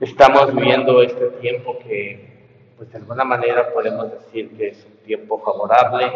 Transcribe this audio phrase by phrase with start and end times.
[0.00, 5.38] estamos viviendo este tiempo que, pues de alguna manera podemos decir que es un tiempo
[5.40, 6.12] favorable,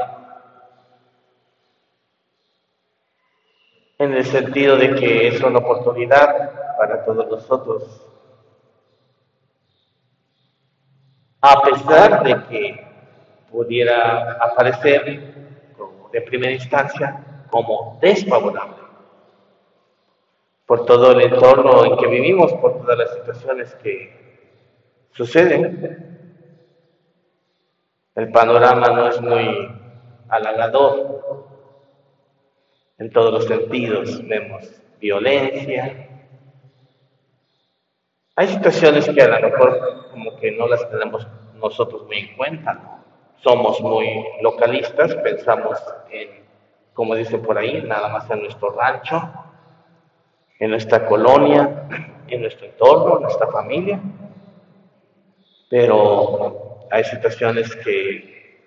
[3.98, 8.10] en el sentido de que es una oportunidad para todos nosotros.
[11.40, 12.86] A pesar de que
[13.50, 15.34] pudiera aparecer
[16.10, 18.83] de primera instancia como desfavorable
[20.74, 24.50] por todo el entorno en que vivimos, por todas las situaciones que
[25.12, 26.18] suceden.
[28.16, 29.68] El panorama no es muy
[30.28, 31.46] halagador
[32.98, 34.20] en todos los sentidos.
[34.26, 34.68] Vemos
[34.98, 36.08] violencia.
[38.34, 43.00] Hay situaciones que a lo mejor como que no las tenemos nosotros muy en cuenta.
[43.44, 45.78] Somos muy localistas, pensamos
[46.10, 46.30] en,
[46.94, 49.32] como dice por ahí, nada más en nuestro rancho,
[50.58, 51.86] en nuestra colonia,
[52.28, 54.00] en nuestro entorno, en nuestra familia.
[55.68, 58.60] Pero hay situaciones que,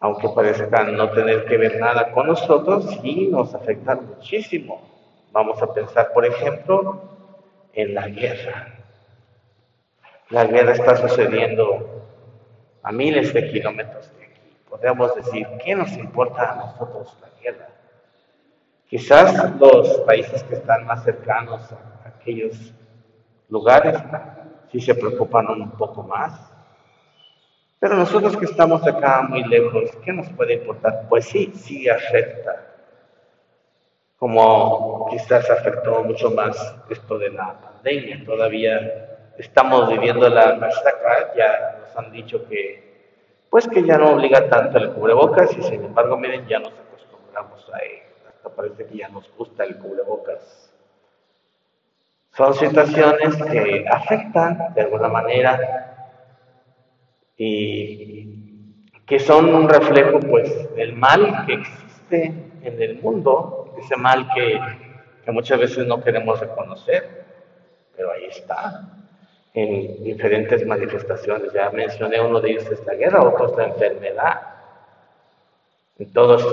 [0.00, 4.80] aunque parezcan no tener que ver nada con nosotros, sí nos afectan muchísimo.
[5.32, 7.02] Vamos a pensar, por ejemplo,
[7.72, 8.72] en la guerra.
[10.30, 12.04] La guerra está sucediendo
[12.82, 14.56] a miles de kilómetros de aquí.
[14.68, 17.68] Podríamos decir, ¿qué nos importa a nosotros la guerra?
[18.88, 22.72] Quizás los países que están más cercanos a aquellos
[23.48, 23.96] lugares
[24.70, 26.52] sí se preocupan un poco más.
[27.80, 31.06] Pero nosotros que estamos acá muy lejos, ¿qué nos puede importar?
[31.08, 32.64] Pues sí, sí afecta.
[34.18, 38.24] Como quizás afectó mucho más esto de la pandemia.
[38.24, 44.48] Todavía estamos viviendo la acá, ya nos han dicho que, pues que ya no obliga
[44.48, 46.72] tanto el cubrebocas y sin embargo, miren, ya nos
[48.56, 50.72] parece que ya nos gusta el cubrebocas.
[52.32, 56.16] Son situaciones que afectan de alguna manera
[57.36, 64.28] y que son un reflejo pues del mal que existe en el mundo, ese mal
[64.34, 64.60] que,
[65.24, 67.24] que muchas veces no queremos reconocer,
[67.96, 68.96] pero ahí está,
[69.54, 71.52] en diferentes manifestaciones.
[71.52, 74.55] Ya mencioné uno de ellos es la guerra, otro es la enfermedad,
[75.98, 76.44] en todas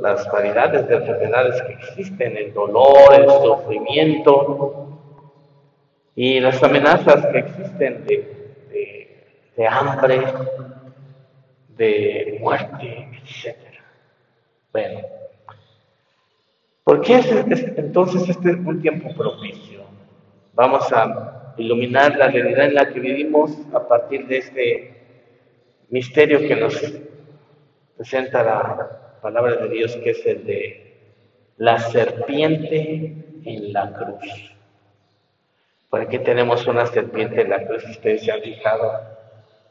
[0.00, 4.98] las variedades de enfermedades que existen, el dolor, el sufrimiento
[6.16, 10.24] y las amenazas que existen de, hambre,
[11.76, 13.56] de muerte, etc.
[14.72, 15.00] Bueno,
[16.82, 17.30] ¿por qué es,
[17.76, 19.84] entonces este es un tiempo propicio?
[20.54, 24.94] Vamos a iluminar la realidad en la que vivimos a partir de este
[25.90, 26.74] misterio que nos
[27.96, 30.84] presenta la palabra de Dios que es el de
[31.56, 34.54] la serpiente en la cruz.
[35.88, 39.14] Por aquí tenemos una serpiente en la cruz, ustedes se han fijado.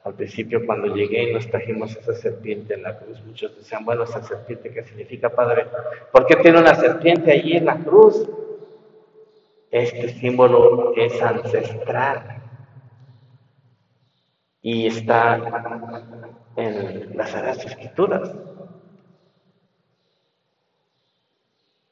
[0.05, 4.03] Al principio cuando llegué y nos trajimos esa serpiente en la cruz, muchos decían, bueno,
[4.03, 5.65] esa serpiente, ¿qué significa, Padre?
[6.11, 8.29] ¿Por qué tiene una serpiente allí en la cruz?
[9.71, 12.41] Este símbolo es ancestral
[14.61, 15.41] y está
[16.55, 18.31] en las Sagradas Escrituras.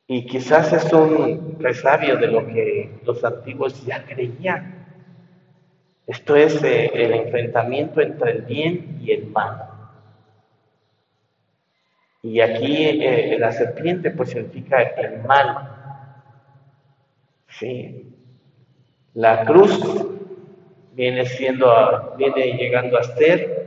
[0.07, 4.85] Y quizás es un resabio de lo que los antiguos ya creían.
[6.05, 9.69] Esto es eh, el enfrentamiento entre el bien y el mal.
[12.23, 15.69] Y aquí eh, la serpiente pues significa el mal.
[17.47, 18.13] Sí.
[19.13, 19.79] La cruz
[20.93, 23.60] viene siendo, viene llegando a ser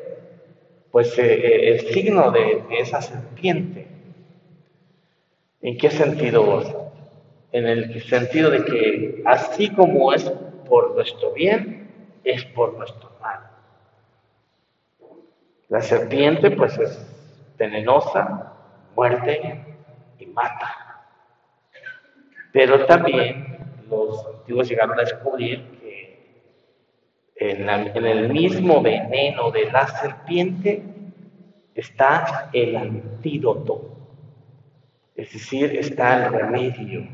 [0.94, 3.88] pues eh, eh, el signo de, esa serpiente.
[5.60, 6.92] ¿En qué sentido?
[7.50, 10.22] En el sentido de que así como es
[10.68, 11.90] por nuestro bien,
[12.22, 13.40] es por nuestro mal.
[15.68, 17.04] La serpiente pues es
[17.58, 18.52] venenosa,
[18.94, 19.64] muerte
[20.20, 21.02] y mata.
[22.52, 23.58] Pero también
[23.90, 25.73] los antiguos llegaron a descubrir
[27.36, 27.68] en,
[28.06, 30.82] el mismo veneno de la serpiente
[31.74, 33.90] está el antídoto,
[35.16, 37.08] es decir, está el remedio.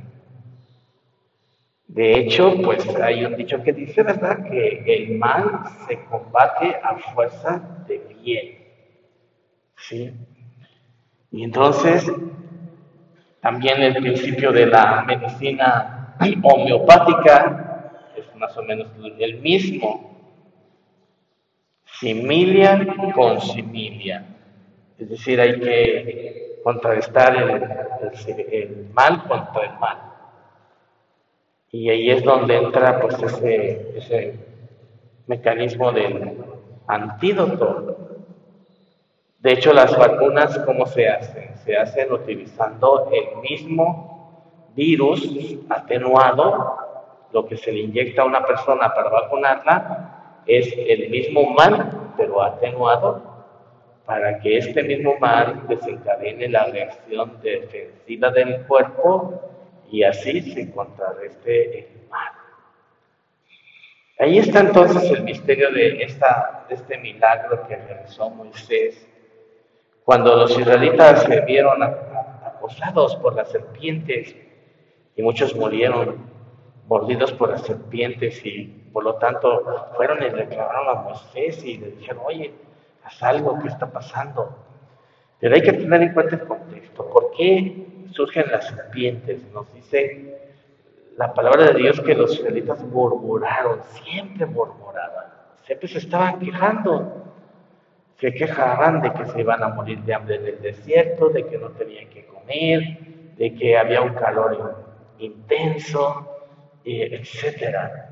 [1.86, 6.96] De hecho, pues hay un dicho que dice, ¿verdad?, que el mal se combate a
[6.96, 8.58] fuerza de bien.
[9.76, 10.12] ¿Sí?
[11.32, 12.12] Y entonces,
[13.40, 18.88] también el principio de la medicina homeopática es más o menos
[19.18, 20.09] el mismo
[22.00, 24.24] similia con similia.
[24.98, 29.98] Es decir, hay que contrarrestar el, mal contra el mal.
[31.70, 34.34] Y ahí es donde entra pues ese,
[35.26, 36.38] mecanismo del
[36.86, 37.96] antídoto.
[39.38, 41.56] De hecho, las vacunas, ¿cómo se hacen?
[41.64, 45.22] Se hacen utilizando el mismo virus
[45.68, 46.76] atenuado,
[47.32, 52.42] lo que se le inyecta a una persona para vacunarla es el mismo mal, pero
[52.42, 53.30] atenuado,
[54.04, 59.40] para que este mismo mal desencadene la reacción defensiva del cuerpo
[59.90, 62.32] y así se contrarreste el mal.
[64.18, 69.08] Ahí está entonces el misterio de, esta, este milagro que realizó Moisés.
[70.04, 74.34] Cuando los israelitas se vieron acosados por las serpientes
[75.16, 76.16] y muchos murieron
[76.88, 81.92] mordidos por las serpientes y por lo tanto fueron y reclamaron a Moisés y le
[81.92, 82.52] dijeron, oye,
[83.04, 84.56] haz algo, ¿qué está pasando?
[85.38, 87.08] Pero hay que tener en cuenta el contexto.
[87.08, 89.42] ¿Por qué surgen las serpientes?
[89.52, 90.38] Nos dice
[91.16, 95.26] la palabra de Dios que los israelitas murmuraron, siempre murmuraban,
[95.64, 97.16] siempre se estaban quejando.
[98.18, 101.56] Se quejaban de que se iban a morir de hambre en el desierto, de que
[101.56, 102.98] no tenían que comer,
[103.36, 104.76] de que había un calor
[105.18, 106.28] intenso,
[106.84, 108.09] etcétera,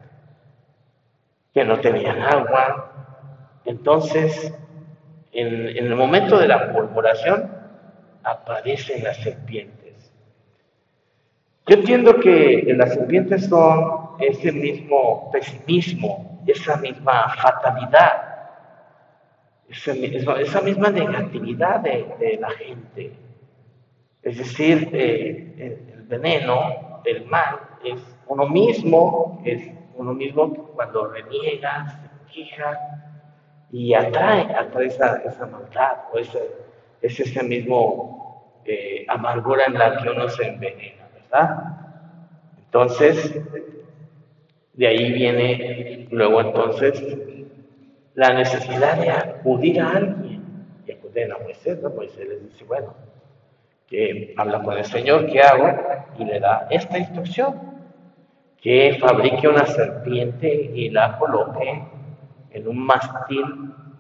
[1.54, 3.60] que no tenían agua.
[3.64, 4.52] Entonces,
[5.32, 7.50] en, el momento de la murmuración,
[8.22, 9.88] aparecen las serpientes
[11.68, 18.22] yo entiendo que las serpientes son ese mismo pesimismo, esa misma fatalidad,
[19.68, 23.12] esa, misma negatividad de, la gente.
[24.22, 32.00] Es decir, eh, el veneno, el mal, es uno mismo, es uno mismo cuando reniega,
[32.26, 32.78] se queja
[33.70, 36.38] y atrae, atrae esa, maldad o ese,
[37.02, 41.04] es ese mismo eh, amargura en la que uno se envenena.
[42.56, 43.40] Entonces,
[44.74, 47.02] de ahí viene luego entonces
[48.14, 50.66] la necesidad de acudir a alguien.
[50.86, 51.90] Y acuden a Moisés, ¿no?
[51.90, 52.94] Moisés les dice, bueno,
[53.86, 55.68] que habla con el Señor, ¿qué hago?
[56.18, 57.77] Y le da esta instrucción,
[58.60, 61.84] que fabrique una serpiente y la coloque
[62.50, 63.44] en un mástil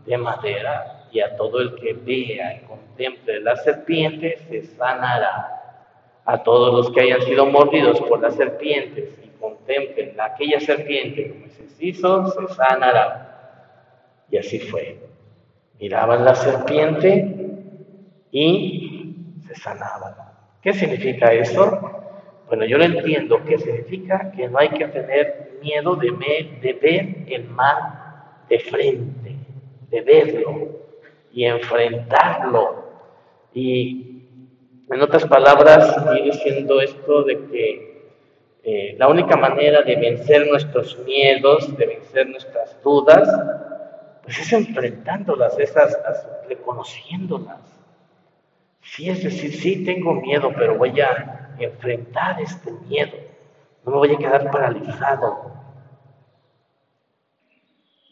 [0.04, 5.58] de madera y a todo el que vea y contemple la serpiente se sanará
[6.24, 11.46] a todos los que hayan sido mordidos por las serpientes y contemplen aquella serpiente como
[11.48, 13.24] se hizo, se sanará.
[14.30, 14.98] Y así fue.
[15.80, 17.34] Miraban la serpiente
[18.30, 19.14] y
[19.46, 20.14] se sanaban.
[20.60, 21.97] ¿Qué significa eso?
[22.48, 23.42] Bueno, yo lo entiendo.
[23.44, 24.32] ¿Qué significa?
[24.34, 26.10] Que no hay que tener miedo de,
[26.60, 27.76] de ver el mal
[28.48, 29.36] de frente,
[29.90, 30.68] de verlo
[31.32, 32.88] y enfrentarlo
[33.54, 34.22] y
[34.90, 38.12] en otras palabras, ir diciendo esto de que
[38.62, 43.28] eh, la única manera de vencer nuestros miedos, de vencer nuestras dudas,
[44.22, 45.98] pues es enfrentándolas, esas,
[46.48, 47.77] reconociéndolas.
[48.90, 53.16] Sí, es decir, sí tengo miedo, pero voy a enfrentar este miedo.
[53.84, 55.52] No me voy a quedar paralizado.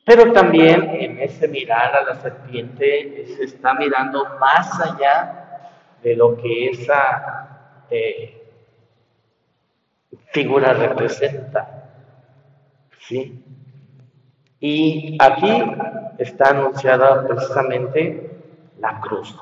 [0.05, 6.37] Pero también en ese mirar a la serpiente se está mirando más allá de lo
[6.37, 8.43] que esa eh,
[10.33, 11.91] figura representa.
[13.01, 13.43] ¿Sí?
[14.61, 15.65] Y aquí
[16.19, 18.31] está anunciada precisamente
[18.79, 19.37] la cruz,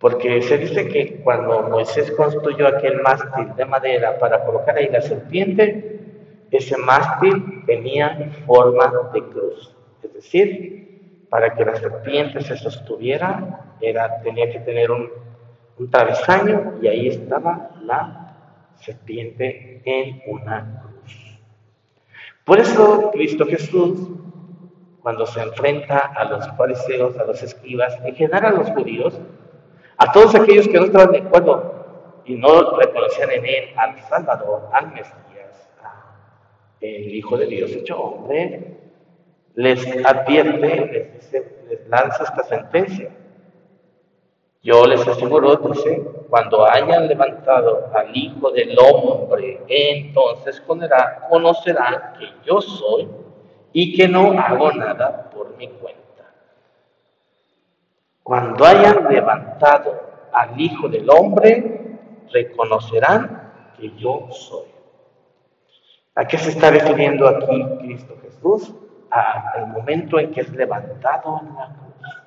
[0.00, 5.00] porque se dice que cuando Moisés construyó aquel mástil de madera para colocar ahí la
[5.02, 6.00] serpiente,
[6.50, 14.20] ese mástil tenía forma de cruz, es decir, para que la serpiente se sostuviera, era,
[14.22, 15.08] tenía que tener un
[15.80, 18.36] un travesaño y ahí estaba la
[18.76, 21.40] serpiente en una cruz.
[22.44, 24.10] Por eso Cristo Jesús,
[25.02, 29.18] cuando se enfrenta a los fariseos, a los escribas, en general a los judíos,
[30.00, 34.70] a todos aquellos que no estaban de acuerdo y no reconocían en él al Salvador,
[34.72, 35.68] al Mesías,
[36.80, 38.78] el Hijo de Dios hecho hombre,
[39.56, 43.10] les advierte, les, dice, les lanza esta sentencia.
[44.62, 50.62] Yo les aseguro, dice, cuando hayan levantado al Hijo del Hombre, entonces
[51.28, 53.06] conocerán que yo soy
[53.74, 55.99] y que no hago nada por mi cuenta.
[58.30, 61.98] Cuando hayan levantado al Hijo del Hombre,
[62.32, 64.68] reconocerán que yo soy.
[66.14, 68.72] ¿A qué se está refiriendo aquí Cristo Jesús?
[69.10, 72.20] Al momento en que es levantado en la cruz.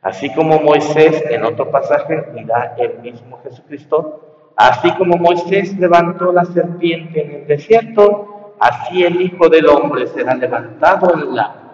[0.00, 6.46] Así como Moisés, en otro pasaje, dirá el mismo Jesucristo, así como Moisés levantó la
[6.46, 11.71] serpiente en el desierto, así el Hijo del Hombre será levantado en la cruz,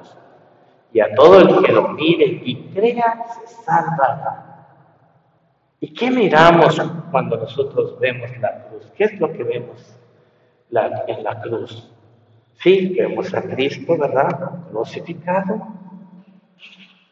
[0.93, 4.49] y a todo el que lo mire y crea se salvará.
[5.81, 6.81] ¿Y qué miramos
[7.11, 8.91] cuando nosotros vemos la cruz?
[8.97, 9.97] ¿Qué es lo que vemos
[10.71, 11.93] en la cruz?
[12.55, 14.67] Sí, vemos a Cristo, ¿verdad?
[14.71, 15.69] Crucificado,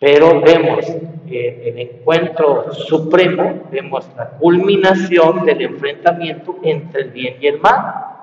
[0.00, 0.84] pero vemos
[1.28, 8.15] el encuentro supremo, vemos la culminación del enfrentamiento entre el bien y el mal.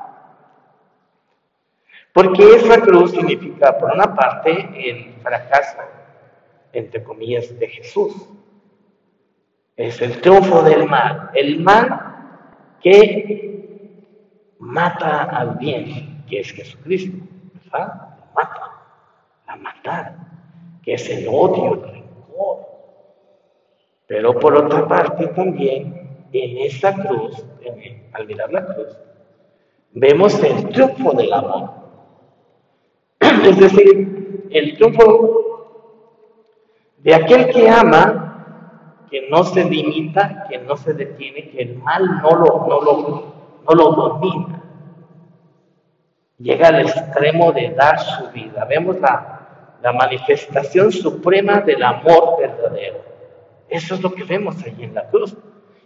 [2.13, 5.79] Porque esa cruz significa, por una parte, el fracaso,
[6.71, 8.13] entre comillas, de Jesús.
[9.75, 11.31] Es el triunfo del mal.
[11.33, 12.13] El mal
[12.81, 14.03] que
[14.59, 17.17] mata al bien, que es Jesucristo.
[17.65, 18.13] ¿verdad?
[18.35, 18.71] mata,
[19.47, 20.15] la matar,
[20.83, 22.57] que es el odio, el rencor.
[24.07, 27.43] Pero por otra parte también, en esa cruz,
[28.13, 28.97] al mirar la cruz,
[29.93, 31.82] vemos el triunfo del amor.
[33.43, 35.43] Es decir, el triunfo
[36.99, 42.21] de aquel que ama, que no se limita, que no se detiene, que el mal
[42.21, 43.33] no lo, no lo,
[43.67, 44.63] no lo domina.
[46.39, 48.65] Llega al extremo de dar su vida.
[48.65, 53.03] Vemos la, la manifestación suprema del amor verdadero.
[53.69, 55.35] Eso es lo que vemos ahí en la cruz.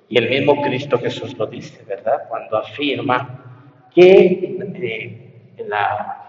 [0.10, 2.28] Y el mismo Cristo Jesús lo dice, ¿verdad?
[2.30, 6.27] Cuando afirma que eh, la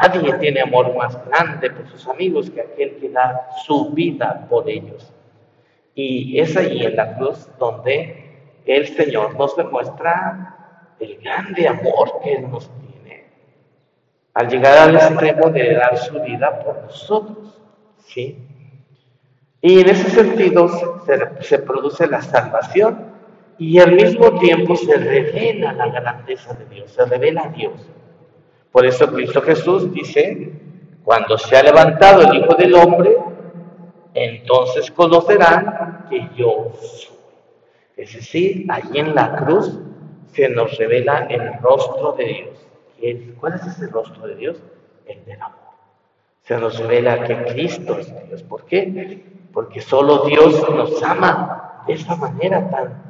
[0.00, 4.68] Nadie tiene amor más grande por sus amigos que aquel que da su vida por
[4.68, 5.12] ellos.
[5.94, 12.34] Y es ahí en la cruz donde el Señor nos demuestra el grande amor que
[12.34, 12.80] Él nos tiene
[14.34, 17.60] al llegar al extremo de dar su vida por nosotros.
[18.06, 18.38] ¿sí?
[19.60, 20.68] Y en ese sentido
[21.04, 23.10] se, se produce la salvación
[23.58, 27.86] y al mismo tiempo se revela la grandeza de Dios, se revela a Dios.
[28.72, 30.52] Por eso Cristo Jesús dice,
[31.04, 33.16] cuando se ha levantado el Hijo del Hombre,
[34.14, 37.16] entonces conocerán que yo soy.
[37.96, 39.78] Es decir, allí en la cruz
[40.32, 43.36] se nos revela el rostro de Dios.
[43.38, 44.62] ¿Cuál es ese rostro de Dios?
[45.06, 45.58] El del amor.
[46.42, 48.42] Se nos revela que Cristo es Dios.
[48.42, 49.24] ¿Por qué?
[49.52, 53.02] Porque solo Dios nos ama de esa manera tan,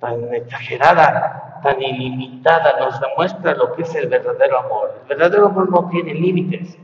[0.00, 4.94] tan exagerada, tan ilimitada nos demuestra lo que es el verdadero amor.
[5.02, 6.78] El verdadero amor no tiene límites.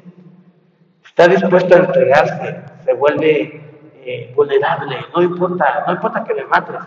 [1.05, 3.61] Está dispuesto a entregarse, se vuelve
[4.05, 6.83] eh, vulnerable, no importa, no importa que me mates,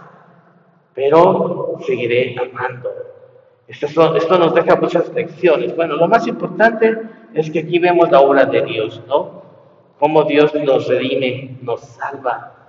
[0.94, 2.90] pero seguiré amando.
[3.68, 5.76] Esto, esto nos deja muchas lecciones.
[5.76, 6.98] Bueno, lo más importante
[7.34, 9.44] es que aquí vemos la obra de Dios, ¿no?
[10.00, 12.63] Cómo Dios nos redime, nos salva,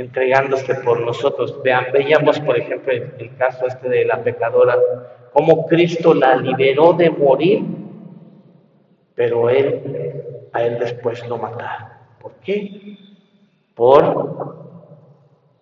[0.00, 1.60] entregándose por nosotros.
[1.62, 4.76] Vean, veíamos, por ejemplo, el, caso este de la pecadora,
[5.32, 7.62] cómo Cristo la liberó de morir,
[9.14, 11.88] pero él, a él después lo mataron.
[12.20, 12.96] ¿Por qué?
[13.74, 14.60] Por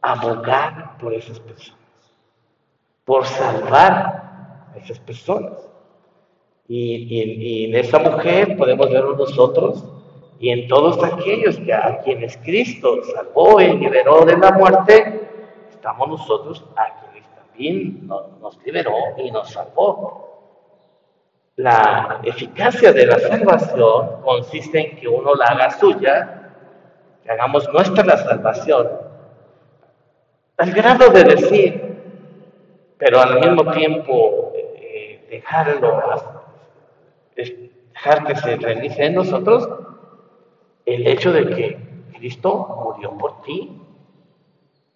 [0.01, 2.15] abogar por esas personas,
[3.05, 5.69] por salvar a esas personas.
[6.69, 9.85] Y, y en esa mujer podemos verlo nosotros
[10.41, 15.29] y en todos aquellos que a quienes Cristo salvó y liberó de la muerte,
[15.69, 18.07] estamos nosotros a quienes también
[18.41, 20.27] nos liberó y nos salvó.
[21.57, 26.53] La eficacia de la salvación consiste en que uno la haga suya,
[27.25, 28.89] que hagamos nuestra la salvación,
[30.57, 32.03] al grado de decir,
[32.97, 36.01] pero al mismo tiempo eh, dejarlo,
[37.35, 39.69] dejar que se realice en nosotros
[40.89, 41.79] el hecho de que
[42.17, 43.81] Cristo murió por ti,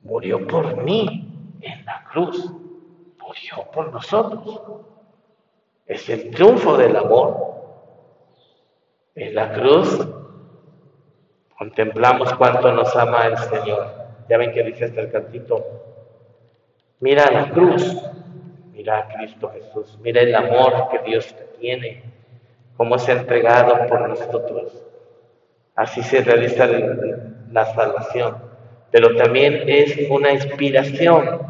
[0.01, 2.51] murió por mí en la cruz,
[3.21, 4.63] murió por nosotros.
[5.87, 7.53] Es el triunfo del amor.
[9.15, 10.09] En la cruz
[11.59, 13.87] contemplamos cuánto nos ama el Señor.
[14.31, 15.63] Ya ven que dice hasta el cantito,
[17.01, 18.03] mira la cruz,
[18.73, 22.03] mira a Cristo Jesús, mira el amor que Dios te tiene,
[22.79, 24.92] cómo ha entregado por nosotros.
[25.75, 26.69] Así se realiza
[27.51, 28.37] la salvación.
[28.91, 31.41] Pero también es una inspiración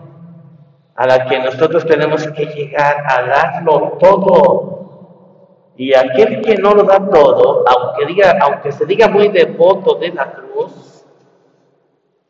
[0.95, 5.73] a la que nosotros tenemos que llegar a darlo todo.
[5.77, 10.11] Y aquel que no lo da todo, aunque, diga, aunque se diga muy devoto de
[10.11, 11.05] la cruz,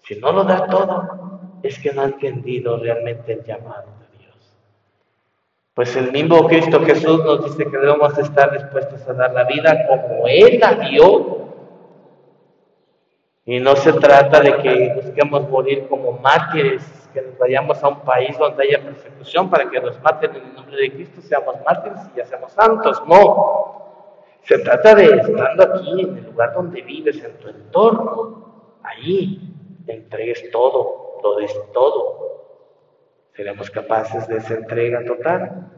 [0.05, 4.57] si no lo da todo, es que no ha entendido realmente el llamado de Dios.
[5.75, 9.87] Pues el mismo Cristo Jesús nos dice que debemos estar dispuestos a dar la vida
[9.89, 11.42] como Él la dio
[13.45, 16.83] y no se trata de que busquemos morir como mártires,
[17.13, 20.55] que nos vayamos a un país donde haya persecución para que nos maten en el
[20.55, 23.03] nombre de Cristo, seamos mártires y ya seamos santos.
[23.07, 23.83] No.
[24.45, 29.41] Se trata de estando aquí, en el lugar donde vives, en tu entorno, ahí,
[29.87, 32.23] entregues todo, lo des todo.
[33.35, 35.71] Seremos capaces de esa entrega total.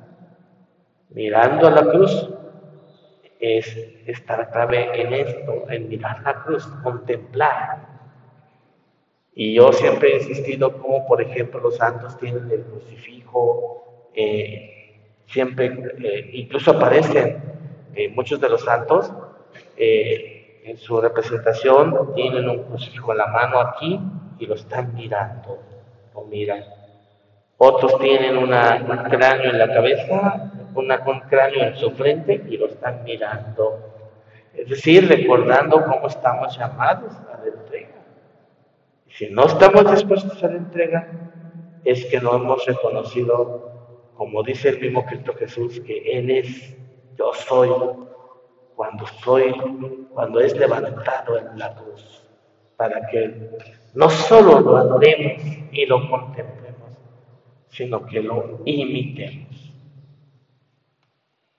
[1.11, 2.31] Mirando a la cruz,
[3.45, 7.95] es estar clave en esto, en mirar la cruz, contemplar.
[9.35, 15.67] Y yo siempre he insistido como, por ejemplo, los santos tienen el crucifijo, eh, siempre,
[15.67, 17.43] eh, incluso aparecen
[17.95, 19.13] eh, muchos de los santos,
[19.77, 24.01] en su representación tienen un crucifijo en la mano aquí
[24.39, 25.61] y lo están mirando,
[26.15, 26.65] lo miran.
[27.59, 32.67] Otros tienen un cráneo en la cabeza una, un cráneo en su frente y lo
[32.67, 33.95] están mirando.
[34.55, 37.95] Es decir, recordando cómo estamos llamados a la entrega.
[39.09, 41.09] Si no estamos dispuestos a la entrega,
[41.85, 46.77] es que no hemos reconocido, como dice el mismo Cristo Jesús, que Él es,
[47.17, 47.71] yo soy,
[48.75, 49.55] cuando soy,
[50.13, 52.29] cuando es levantado en la cruz,
[52.77, 53.51] para que
[53.95, 56.99] no solo lo adoremos y lo contemplemos,
[57.69, 59.54] sino que lo imitemos.